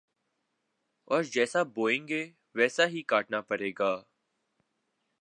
[1.07, 2.23] ،اور جیسا بوئیں گے
[2.55, 3.91] ویسا ہی کاٹنا پڑے گا